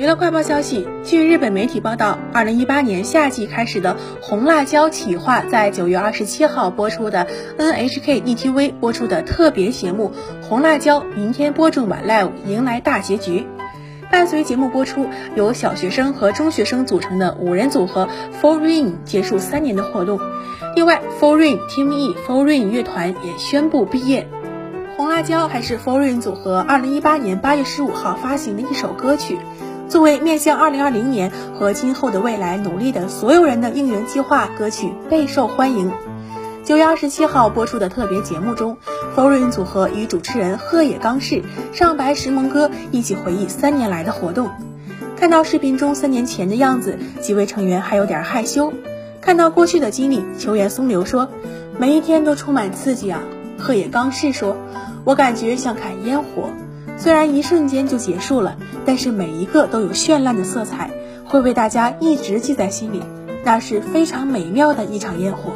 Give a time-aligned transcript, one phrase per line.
[0.00, 7.26] 娱乐快报消息，据日本媒体报道，二零一八年夏季开始的《红辣椒企划》在九月二十七号播出的
[7.58, 10.12] NHK ETV 播出的特别节目
[10.48, 13.46] 《红辣椒》，明天播种晚 Live 迎来大结局。
[14.10, 18.08] 伴随节目播出，由小学生和中学生组成的五人组合
[18.40, 20.18] Four Rain 结束三年的活动。
[20.74, 24.26] 另外，Four Rain Team E Four Rain 乐团也宣布毕业。
[24.96, 29.36] 红辣椒还是 Four Rain 组合二零一八年八月十五号发行的一首歌曲。
[29.90, 35.90] 作为面向二零二零年和今后的未来努力的所有人的应援计划，歌曲备受欢迎。
[36.62, 38.76] 九月二十七号播出的特别节目中
[39.16, 44.50] ，Foreign 组合与主持人鹤野刚士、上白石萌歌一起回忆三年来的活动。
[45.16, 48.72] 看到视频中三年前的样子，几位成员还有点害羞。
[49.20, 51.28] 看到过去的经历，球员松流说
[51.80, 53.24] ：“每一天都充满刺激啊。”
[53.58, 54.56] 鹤野刚士说
[55.02, 56.50] ：“我感觉像看烟火。”
[57.00, 60.90] 虽然一瞬间就结束了，但是每一个都有绚烂的色彩，
[61.24, 63.02] 会被大家一直记在心里。
[63.42, 65.54] 那是非常美妙的一场烟火。